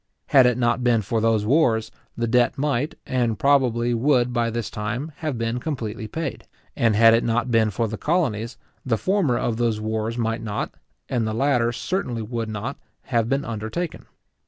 [0.29, 4.71] Had it not been for those wars, that debt might, and probably would by this
[4.71, 9.37] time, have been completely paid; and had it not been for the colonies, the former
[9.37, 10.73] of those wars might not,
[11.07, 14.07] and the latter certainly would not, have been undertaken.